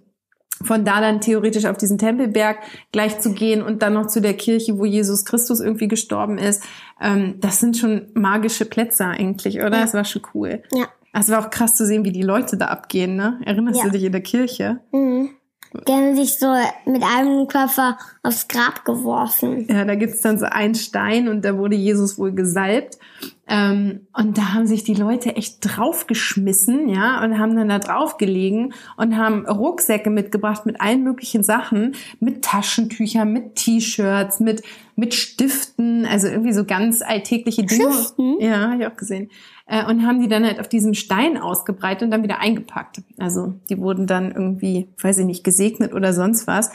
Von 0.63 0.83
da 0.83 0.99
dann 0.99 1.21
theoretisch 1.21 1.65
auf 1.65 1.77
diesen 1.77 1.97
Tempelberg 1.97 2.57
gleich 2.91 3.19
zu 3.19 3.33
gehen 3.33 3.61
und 3.61 3.81
dann 3.83 3.93
noch 3.93 4.07
zu 4.07 4.19
der 4.21 4.33
Kirche, 4.35 4.79
wo 4.79 4.85
Jesus 4.85 5.25
Christus 5.25 5.59
irgendwie 5.59 5.89
gestorben 5.89 6.37
ist, 6.37 6.63
ähm, 6.99 7.35
das 7.39 7.59
sind 7.59 7.77
schon 7.77 8.07
magische 8.15 8.65
Plätze 8.65 9.05
eigentlich, 9.05 9.57
oder? 9.59 9.73
Ja. 9.77 9.81
Das 9.81 9.93
war 9.93 10.05
schon 10.05 10.23
cool. 10.33 10.63
Ja. 10.73 10.87
Es 11.13 11.29
war 11.29 11.39
auch 11.45 11.49
krass 11.51 11.75
zu 11.75 11.85
sehen, 11.85 12.03
wie 12.03 12.11
die 12.11 12.23
Leute 12.23 12.57
da 12.57 12.67
abgehen, 12.67 13.15
ne? 13.15 13.39
Erinnerst 13.45 13.79
Ja. 13.79 13.85
du 13.85 13.91
dich 13.91 14.03
in 14.05 14.11
der 14.11 14.21
Kirche? 14.21 14.79
Mhm. 14.91 15.29
Die 15.73 15.91
haben 15.91 16.15
sich 16.15 16.39
so 16.39 16.47
mit 16.85 17.03
einem 17.03 17.47
Körper 17.47 17.97
aufs 18.23 18.47
Grab 18.47 18.85
geworfen. 18.85 19.67
Ja, 19.69 19.83
da 19.83 19.95
gibt's 19.95 20.21
dann 20.21 20.39
so 20.39 20.45
einen 20.45 20.75
Stein 20.75 21.27
und 21.27 21.43
da 21.43 21.57
wurde 21.57 21.75
Jesus 21.75 22.17
wohl 22.17 22.31
gesalbt. 22.31 22.97
Ähm, 23.47 24.07
und 24.13 24.37
da 24.37 24.53
haben 24.53 24.65
sich 24.65 24.83
die 24.83 24.95
Leute 24.95 25.35
echt 25.35 25.59
draufgeschmissen, 25.61 26.89
ja, 26.89 27.23
und 27.23 27.37
haben 27.37 27.55
dann 27.55 27.69
da 27.69 27.77
drauf 27.77 28.17
gelegen 28.17 28.73
und 28.97 29.17
haben 29.17 29.45
Rucksäcke 29.45 30.09
mitgebracht 30.09 30.65
mit 30.65 30.81
allen 30.81 31.03
möglichen 31.03 31.43
Sachen, 31.43 31.93
mit 32.19 32.43
Taschentüchern, 32.43 33.31
mit 33.31 33.55
T-Shirts, 33.55 34.39
mit, 34.39 34.63
mit 34.95 35.13
Stiften, 35.13 36.05
also 36.05 36.27
irgendwie 36.27 36.53
so 36.53 36.65
ganz 36.65 37.03
alltägliche 37.03 37.63
Dinge. 37.63 37.91
Stiften? 37.91 38.39
Ja, 38.39 38.71
habe 38.71 38.81
ich 38.81 38.87
auch 38.87 38.97
gesehen. 38.97 39.29
Äh, 39.67 39.85
und 39.85 40.05
haben 40.05 40.21
die 40.21 40.27
dann 40.27 40.43
halt 40.43 40.59
auf 40.59 40.67
diesem 40.67 40.95
Stein 40.95 41.37
ausgebreitet 41.37 42.03
und 42.03 42.11
dann 42.11 42.23
wieder 42.23 42.39
eingepackt. 42.39 43.01
Also 43.19 43.53
die 43.69 43.77
wurden 43.79 44.07
dann 44.07 44.31
irgendwie, 44.31 44.87
weiß 45.01 45.19
ich 45.19 45.25
nicht, 45.25 45.43
gesegnet 45.43 45.93
oder 45.93 46.13
sonst 46.13 46.47
was. 46.47 46.71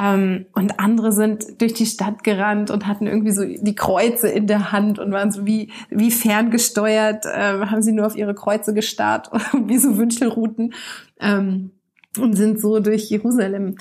Ähm, 0.00 0.46
und 0.54 0.78
andere 0.78 1.10
sind 1.10 1.60
durch 1.60 1.74
die 1.74 1.86
Stadt 1.86 2.22
gerannt 2.22 2.70
und 2.70 2.86
hatten 2.86 3.08
irgendwie 3.08 3.32
so 3.32 3.44
die 3.44 3.74
Kreuze 3.74 4.28
in 4.28 4.46
der 4.46 4.70
Hand 4.70 5.00
und 5.00 5.10
waren 5.10 5.32
so 5.32 5.44
wie, 5.44 5.72
wie 5.90 6.12
ferngesteuert, 6.12 7.26
äh, 7.26 7.66
haben 7.66 7.82
sie 7.82 7.90
nur 7.90 8.06
auf 8.06 8.14
ihre 8.14 8.34
Kreuze 8.34 8.74
gestarrt, 8.74 9.28
wie 9.66 9.78
so 9.78 9.96
Wünschelrouten 9.96 10.72
ähm, 11.18 11.72
und 12.16 12.34
sind 12.34 12.60
so 12.60 12.78
durch 12.78 13.10
Jerusalem 13.10 13.76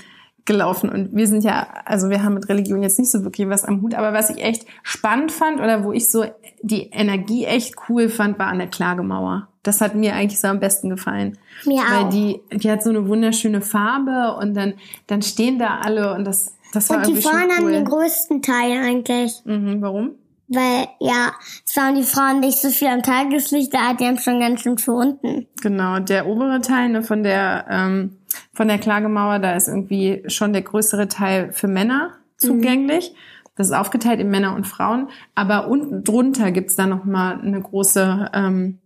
gelaufen. 0.48 0.89
Und 0.89 1.16
wir 1.16 1.27
sind 1.27 1.44
ja, 1.44 1.68
also 1.86 2.10
wir 2.10 2.24
haben 2.24 2.34
mit 2.34 2.50
Religion 2.50 2.82
jetzt 2.82 2.98
nicht 2.98 3.12
so 3.12 3.24
wirklich 3.24 3.48
was 3.50 3.66
am 3.66 3.84
Hut, 3.84 3.94
aber 3.94 4.13
was 4.13 4.32
ich 4.32 4.44
echt 4.44 4.66
spannend 4.82 5.32
fand 5.32 5.60
oder 5.60 5.84
wo 5.84 5.92
ich 5.92 6.10
so 6.10 6.25
die 6.63 6.89
Energie 6.92 7.46
echt 7.46 7.75
cool 7.88 8.10
fand, 8.10 8.39
war 8.39 8.48
an 8.48 8.58
der 8.58 8.68
Klagemauer. 8.68 9.50
Das 9.62 9.82
hat 9.82 9.94
mir 9.94 10.16
eigentlich 10.16 10.39
so 10.39 10.48
am 10.48 10.60
besten 10.60 10.89
gefallen. 10.89 11.38
Mir 11.66 11.82
Weil 11.82 12.06
auch. 12.06 12.10
die, 12.10 12.39
die 12.54 12.72
hat 12.72 12.82
so 12.82 12.89
eine 12.89 13.08
wunderschöne 13.08 13.62
Farbe 13.62 14.38
und 14.39 14.56
dann, 14.56 14.74
dann 15.06 15.22
stehen 15.22 15.60
da 15.60 15.80
alle 15.84 16.16
und 16.16 16.25
das, 16.25 16.56
das 16.74 16.89
war 16.89 16.98
Und 16.98 17.08
die 17.08 17.22
Frauen 17.22 17.51
haben 17.51 17.66
cool. 17.66 17.74
den 17.74 17.86
größten 17.86 18.42
Teil 18.42 18.77
eigentlich. 18.77 19.34
Mhm, 19.44 19.82
warum? 19.82 20.12
Weil, 20.48 20.88
ja, 21.01 21.34
es 21.66 21.75
waren 21.75 21.96
die 21.96 22.04
Frauen 22.04 22.39
nicht 22.39 22.58
so 22.58 22.70
viel 22.70 22.88
am 22.88 23.04
Tageslicht 23.04 23.74
da, 23.74 23.94
die 23.94 24.06
haben 24.06 24.18
schon 24.18 24.39
ganz 24.39 24.62
schön 24.62 24.77
für 24.77 24.94
unten. 24.94 25.46
Genau, 25.62 26.00
der 26.00 26.25
obere 26.25 26.62
Teil 26.62 26.88
ne, 26.88 27.04
von 27.04 27.24
der 27.24 27.66
ähm, 27.70 28.17
von 28.54 28.68
der 28.68 28.78
Klagemauer, 28.78 29.40
da 29.40 29.56
ist 29.56 29.68
irgendwie 29.68 30.24
schon 30.28 30.54
der 30.54 30.62
größere 30.62 31.08
Teil 31.08 31.52
für 31.54 31.68
Männer 31.68 32.12
zugänglich. 32.38 33.14
Das 33.56 33.68
ist 33.68 33.74
aufgeteilt 33.74 34.20
in 34.20 34.30
Männer 34.30 34.56
und 34.56 34.68
Frauen, 34.68 35.10
aber 35.34 35.68
unten 35.68 36.04
drunter 36.04 36.52
gibt's 36.52 36.76
da 36.76 36.86
noch 36.86 37.06
mal 37.06 37.40
eine 37.40 37.60
große, 37.60 38.30
ähm, 38.34 38.78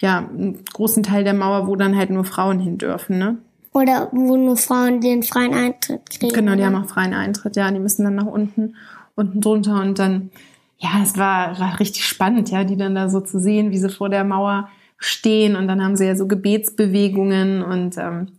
ja, 0.00 0.18
einen 0.18 0.64
großen 0.72 1.04
Teil 1.04 1.22
der 1.22 1.34
Mauer, 1.34 1.68
wo 1.68 1.76
dann 1.76 1.96
halt 1.96 2.10
nur 2.10 2.24
Frauen 2.24 2.58
hin 2.58 2.78
dürfen, 2.78 3.18
ne? 3.18 3.38
Oder 3.72 4.08
wo 4.10 4.36
nur 4.36 4.56
Frauen 4.56 5.00
den 5.00 5.22
freien 5.22 5.54
Eintritt 5.54 6.10
kriegen. 6.10 6.34
Genau, 6.34 6.52
die 6.52 6.58
oder? 6.58 6.66
haben 6.66 6.82
auch 6.82 6.88
freien 6.88 7.14
Eintritt, 7.14 7.54
ja, 7.54 7.70
die 7.70 7.78
müssen 7.78 8.02
dann 8.02 8.16
nach 8.16 8.26
unten, 8.26 8.74
unten 9.14 9.40
drunter 9.40 9.80
und 9.80 10.00
dann, 10.00 10.30
ja, 10.78 10.90
es 11.00 11.16
war, 11.16 11.58
war 11.60 11.78
richtig 11.78 12.04
spannend, 12.04 12.50
ja, 12.50 12.64
die 12.64 12.76
dann 12.76 12.96
da 12.96 13.08
so 13.08 13.20
zu 13.20 13.38
sehen, 13.38 13.70
wie 13.70 13.78
sie 13.78 13.88
vor 13.88 14.08
der 14.08 14.24
Mauer 14.24 14.68
stehen 14.98 15.54
und 15.54 15.68
dann 15.68 15.82
haben 15.82 15.94
sie 15.94 16.06
ja 16.06 16.16
so 16.16 16.26
Gebetsbewegungen 16.26 17.62
und 17.62 17.96
ähm, 17.98 18.32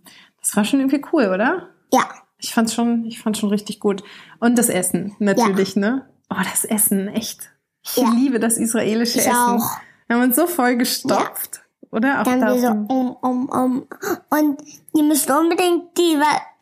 das 0.50 0.58
war 0.58 0.65
schon 0.65 0.79
irgendwie 0.79 1.01
cool, 1.13 1.27
oder? 1.34 1.70
Ja, 1.94 2.10
Ich 2.41 2.53
fand's 2.53 2.74
schon, 2.74 3.06
ich 3.06 3.20
fand's 3.22 3.39
schon 3.39 3.50
richtig 3.50 3.79
gut. 3.79 4.03
Und 4.39 4.58
das 4.58 4.70
Essen, 4.70 5.15
natürlich, 5.20 5.75
ne? 5.75 6.10
Oh, 6.29 6.41
das 6.44 6.63
Essen, 6.65 7.08
echt. 7.10 7.50
Ich 7.84 7.98
Ja. 7.98 8.10
liebe 8.12 8.39
das 8.39 8.58
israelische 8.58 9.20
Ich 9.20 9.25
Essen. 9.27 9.36
auch. 9.36 9.77
Wir 10.08 10.15
haben 10.15 10.24
uns 10.24 10.36
so 10.36 10.48
voll 10.48 10.75
gestopft, 10.77 11.62
oder? 11.91 12.22
Auch 12.22 12.24
dann 12.24 12.39
da 12.41 12.53
wir 12.53 12.60
so 12.62 12.68
um, 12.70 13.15
um, 13.22 13.50
um. 13.50 13.88
Und 14.29 14.62
ihr 14.96 15.03
müsst 15.03 15.29
unbedingt 15.29 15.98
die 15.98 16.18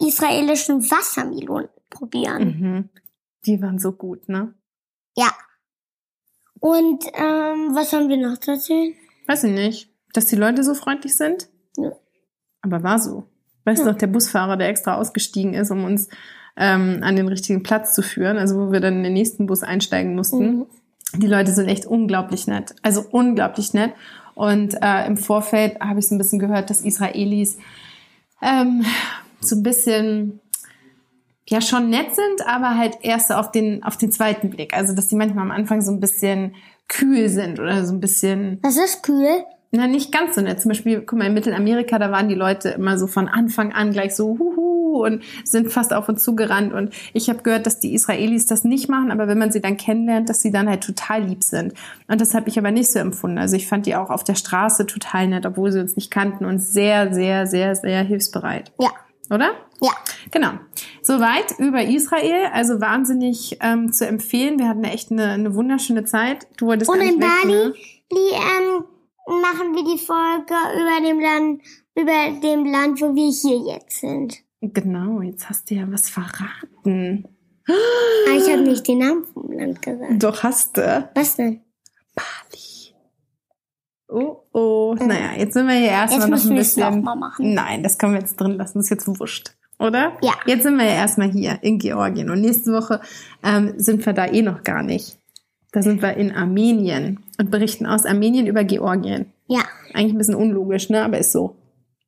israelischen 0.07 0.81
Wassermelonen 0.89 1.69
probieren. 1.89 2.43
mhm. 2.59 2.89
Die 3.45 3.61
waren 3.61 3.79
so 3.79 3.91
gut, 3.93 4.27
ne? 4.27 4.53
Ja. 5.15 5.31
Und 6.59 7.05
ähm, 7.13 7.75
was 7.75 7.93
haben 7.93 8.09
wir 8.09 8.17
noch 8.17 8.37
zu 8.39 8.51
erzählen? 8.51 8.93
Weiß 9.27 9.43
ich 9.43 9.51
nicht. 9.53 9.93
Dass 10.13 10.25
die 10.25 10.35
Leute 10.35 10.63
so 10.63 10.73
freundlich 10.73 11.15
sind? 11.15 11.49
Ja. 11.77 11.91
Aber 12.61 12.81
war 12.83 12.99
so. 12.99 13.29
Weißt 13.67 13.81
du 13.81 13.85
noch, 13.85 13.97
der 13.97 14.07
Busfahrer, 14.07 14.55
der 14.55 14.69
extra 14.69 14.95
ausgestiegen 14.95 15.53
ist, 15.53 15.71
um 15.71 15.83
uns 15.83 16.07
ähm, 16.55 16.99
an 17.01 17.17
den 17.17 17.27
richtigen 17.27 17.63
Platz 17.63 17.93
zu 17.93 18.01
führen, 18.01 18.37
also 18.37 18.55
wo 18.55 18.71
wir 18.71 18.79
dann 18.79 18.95
in 18.95 19.03
den 19.03 19.11
nächsten 19.11 19.45
Bus 19.45 19.61
einsteigen 19.61 20.15
mussten. 20.15 20.59
Mhm. 20.59 20.65
Die 21.17 21.27
Leute 21.27 21.51
sind 21.51 21.67
echt 21.67 21.85
unglaublich 21.85 22.47
nett. 22.47 22.73
Also 22.81 23.03
unglaublich 23.11 23.73
nett. 23.73 23.91
Und 24.35 24.81
äh, 24.81 25.05
im 25.05 25.17
Vorfeld 25.17 25.81
habe 25.81 25.99
ich 25.99 26.07
so 26.07 26.15
ein 26.15 26.17
bisschen 26.17 26.39
gehört, 26.39 26.69
dass 26.69 26.79
Israelis 26.79 27.57
ähm, 28.41 28.85
so 29.41 29.57
ein 29.57 29.63
bisschen 29.63 30.39
ja 31.45 31.59
schon 31.59 31.89
nett 31.89 32.15
sind, 32.15 32.47
aber 32.47 32.77
halt 32.77 32.99
erst 33.01 33.33
auf 33.33 33.51
den 33.51 33.83
auf 33.83 33.97
den 33.97 34.13
zweiten 34.13 34.49
Blick. 34.49 34.73
Also 34.73 34.95
dass 34.95 35.09
die 35.09 35.15
manchmal 35.15 35.43
am 35.43 35.51
Anfang 35.51 35.81
so 35.81 35.91
ein 35.91 35.99
bisschen 35.99 36.55
kühl 36.87 37.27
sind 37.27 37.59
oder 37.59 37.85
so 37.85 37.93
ein 37.93 37.99
bisschen 37.99 38.61
Das 38.61 38.77
ist 38.77 39.03
kühl. 39.03 39.43
Na, 39.71 39.87
nicht 39.87 40.11
ganz 40.11 40.35
so 40.35 40.41
nett. 40.41 40.61
Zum 40.61 40.69
Beispiel, 40.69 41.01
guck 41.01 41.19
mal, 41.19 41.25
in 41.27 41.33
Mittelamerika, 41.33 41.99
da 41.99 42.11
waren 42.11 42.29
die 42.29 42.35
Leute 42.35 42.69
immer 42.69 42.97
so 42.97 43.07
von 43.07 43.27
Anfang 43.27 43.73
an 43.73 43.91
gleich 43.91 44.15
so 44.15 44.39
huhu 44.39 45.03
und 45.05 45.23
sind 45.43 45.71
fast 45.71 45.93
auf 45.93 46.07
uns 46.07 46.23
zugerannt. 46.23 46.73
Und 46.73 46.93
ich 47.13 47.29
habe 47.29 47.43
gehört, 47.43 47.65
dass 47.65 47.79
die 47.79 47.93
Israelis 47.93 48.45
das 48.45 48.63
nicht 48.63 48.89
machen, 48.89 49.11
aber 49.11 49.27
wenn 49.27 49.37
man 49.37 49.51
sie 49.51 49.61
dann 49.61 49.77
kennenlernt, 49.77 50.29
dass 50.29 50.41
sie 50.41 50.51
dann 50.51 50.69
halt 50.69 50.83
total 50.83 51.23
lieb 51.23 51.43
sind. 51.43 51.73
Und 52.07 52.21
das 52.21 52.33
habe 52.33 52.47
ich 52.49 52.57
aber 52.57 52.71
nicht 52.71 52.91
so 52.91 52.99
empfunden. 52.99 53.37
Also 53.37 53.55
ich 53.55 53.67
fand 53.67 53.85
die 53.85 53.95
auch 53.95 54.09
auf 54.09 54.23
der 54.23 54.35
Straße 54.35 54.85
total 54.85 55.27
nett, 55.27 55.45
obwohl 55.45 55.71
sie 55.71 55.81
uns 55.81 55.95
nicht 55.95 56.11
kannten 56.11 56.45
und 56.45 56.59
sehr, 56.59 57.13
sehr, 57.13 57.45
sehr, 57.45 57.75
sehr 57.75 58.03
hilfsbereit. 58.03 58.71
Ja. 58.79 58.89
Oder? 59.29 59.51
Ja. 59.81 59.91
Genau. 60.31 60.51
Soweit 61.01 61.59
über 61.59 61.83
Israel. 61.83 62.47
Also 62.53 62.79
wahnsinnig 62.79 63.57
ähm, 63.61 63.91
zu 63.91 64.07
empfehlen. 64.07 64.59
Wir 64.59 64.69
hatten 64.69 64.85
echt 64.85 65.11
eine, 65.11 65.31
eine 65.31 65.53
wunderschöne 65.53 66.05
Zeit. 66.05 66.47
Du 66.57 66.67
wolltest 66.67 66.89
Und 66.89 67.01
in 67.01 67.19
Bali 67.19 67.53
ne? 67.53 67.73
die, 68.11 68.33
ähm, 68.33 68.85
machen 69.27 69.75
wir 69.75 69.83
die 69.83 69.99
Folge 69.99 70.53
über 70.53 71.07
dem 71.07 71.19
Land, 71.19 71.61
über 71.95 72.39
dem 72.41 72.65
Land, 72.65 73.01
wo 73.01 73.13
wir 73.13 73.31
hier 73.31 73.73
jetzt 73.73 73.99
sind. 73.99 74.37
Genau, 74.61 75.21
jetzt 75.21 75.49
hast 75.49 75.69
du 75.69 75.75
ja 75.75 75.85
was 75.89 76.09
verraten. 76.09 77.27
Ah, 77.67 78.31
ich 78.35 78.49
habe 78.51 78.61
nicht 78.61 78.87
den 78.87 78.99
Namen 78.99 79.25
vom 79.25 79.51
Land 79.51 79.81
gesagt. 79.81 80.23
Doch 80.23 80.43
hast 80.43 80.77
du. 80.77 81.09
Was 81.13 81.35
denn? 81.35 81.61
Bali. 82.15 82.95
Oh, 84.07 84.43
oh. 84.53 84.95
Naja, 84.97 85.37
jetzt 85.37 85.53
sind 85.53 85.67
wir 85.67 85.75
hier 85.75 85.89
erstmal 85.89 86.29
noch 86.29 86.43
ein 86.43 86.55
bisschen. 86.55 87.01
noch 87.01 87.15
machen. 87.15 87.53
Nein, 87.53 87.83
das 87.83 87.97
können 87.97 88.13
wir 88.13 88.21
jetzt 88.21 88.37
drin 88.37 88.53
lassen. 88.53 88.79
Das 88.79 88.85
ist 88.85 88.89
jetzt 88.89 89.19
wurscht. 89.19 89.53
Oder? 89.79 90.17
Ja. 90.21 90.33
Jetzt 90.45 90.63
sind 90.63 90.77
wir 90.77 90.85
ja 90.85 90.95
erstmal 90.95 91.29
hier 91.29 91.59
in 91.61 91.77
Georgien. 91.77 92.29
Und 92.29 92.41
nächste 92.41 92.71
Woche 92.71 93.01
ähm, 93.43 93.73
sind 93.77 94.05
wir 94.05 94.13
da 94.13 94.25
eh 94.25 94.41
noch 94.41 94.63
gar 94.63 94.81
nicht. 94.81 95.16
Da 95.71 95.81
sind 95.81 96.01
wir 96.01 96.15
in 96.15 96.31
Armenien 96.31 97.19
und 97.39 97.51
berichten 97.51 97.85
aus 97.85 98.05
Armenien 98.05 98.47
über 98.47 98.63
Georgien. 98.63 99.31
Ja. 99.47 99.61
Eigentlich 99.93 100.13
ein 100.13 100.17
bisschen 100.17 100.35
unlogisch, 100.35 100.89
ne? 100.89 101.03
Aber 101.03 101.17
ist 101.17 101.31
so. 101.31 101.55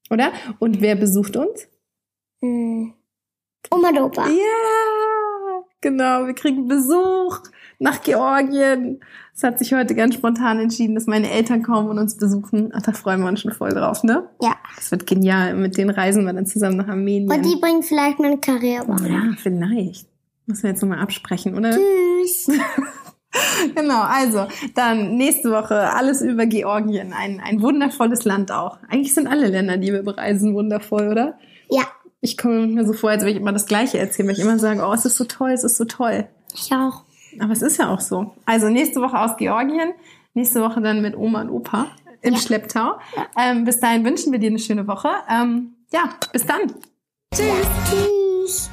Oder? 0.10 0.32
Und 0.60 0.82
wer 0.82 0.96
besucht 0.96 1.36
uns? 1.38 1.68
Hm. 2.42 2.94
Oma 3.72 3.89
und 3.89 4.00
Opa. 4.00 4.28
Ja, 4.28 5.63
genau. 5.82 6.25
Wir 6.25 6.34
kriegen 6.34 6.68
Besuch 6.68 7.39
nach 7.80 8.01
Georgien. 8.01 9.01
Es 9.36 9.44
hat 9.44 9.60
sich 9.60 9.74
heute 9.74 9.96
ganz 9.96 10.16
spontan 10.16 10.60
entschieden, 10.60 10.96
dass 10.96 11.06
meine 11.06 11.30
Eltern 11.30 11.63
kommen 11.63 11.89
und 11.89 11.98
uns 11.98 12.18
besuchen. 12.18 12.72
Ach, 12.74 12.82
da 12.82 12.92
freuen 12.92 13.22
wir 13.22 13.28
uns 13.28 13.42
schon 13.42 13.51
voll 13.51 13.72
drauf, 13.72 14.04
ne? 14.04 14.30
Ja. 14.42 14.56
Das 14.75 14.92
wird 14.92 15.06
genial. 15.06 15.56
Mit 15.56 15.78
denen 15.78 15.89
reisen 15.89 16.25
wir 16.25 16.34
dann 16.34 16.46
zusammen 16.46 16.78
nach 16.78 16.88
Armenien. 16.88 17.32
Und 17.32 17.46
die 17.46 17.60
bringen 17.60 17.84
vielleicht 17.84 18.20
meine 18.20 18.38
Karriere. 18.38 18.86
ja, 19.08 19.34
vielleicht. 19.38 20.08
Müssen 20.46 20.63
wir 20.63 20.70
jetzt 20.72 20.82
nochmal 20.82 21.00
absprechen, 21.00 21.56
oder? 21.56 21.72
Tschüss. 21.72 22.48
Genau, 23.76 24.02
also 24.02 24.48
dann 24.76 25.16
nächste 25.16 25.52
Woche 25.52 25.94
alles 25.94 26.22
über 26.22 26.46
Georgien. 26.46 27.14
Ein, 27.14 27.40
ein 27.44 27.62
wundervolles 27.62 28.26
Land 28.26 28.52
auch. 28.52 28.78
Eigentlich 28.90 29.14
sind 29.14 29.28
alle 29.28 29.48
Länder, 29.48 29.78
die 29.78 29.92
wir 29.94 30.02
bereisen, 30.04 30.54
wundervoll, 30.56 31.10
oder? 31.10 31.38
Ja, 31.70 31.84
Ich 32.22 32.38
komme 32.38 32.68
mir 32.68 32.86
so 32.86 32.94
vor, 32.94 33.12
als 33.12 33.22
würde 33.22 33.32
ich 33.32 33.38
immer 33.38 33.52
das 33.54 33.66
Gleiche 33.66 33.98
erzählen, 34.00 34.28
weil 34.28 34.36
ich 34.36 34.42
immer 34.42 34.58
sage, 34.60 34.82
oh, 34.86 34.94
es 34.94 35.06
ist 35.06 35.16
so 35.18 35.26
toll, 35.26 35.52
es 35.52 35.64
ist 35.64 35.78
so 35.78 35.86
toll. 35.86 36.28
ich 36.56 36.72
auch. 36.74 37.04
Aber 37.40 37.54
es 37.54 37.62
ist 37.62 37.78
ja 37.78 37.94
auch 37.94 38.00
so. 38.02 38.34
Also 38.46 38.70
nächste 38.70 39.02
Woche 39.02 39.18
aus 39.20 39.38
Georgien, 39.38 39.94
nächste 40.34 40.62
Woche 40.62 40.82
dann 40.82 41.02
mit 41.02 41.16
Oma 41.16 41.42
und 41.42 41.50
Opa 41.52 41.86
im 42.22 42.34
Ja. 42.34 42.40
Schlepptau. 42.40 42.94
Ähm, 43.38 43.64
bis 43.66 43.80
dahin 43.80 44.04
wünschen 44.04 44.32
wir 44.32 44.40
dir 44.40 44.50
eine 44.50 44.60
schöne 44.60 44.88
Woche. 44.88 45.10
Ähm, 45.30 45.76
ja, 45.94 46.10
bis 46.34 46.46
dann. 46.46 46.62
Tschüss. 47.34 47.68
Tschüss. 47.90 48.70